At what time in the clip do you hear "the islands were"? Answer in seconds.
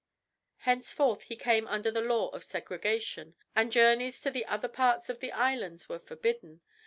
5.19-5.99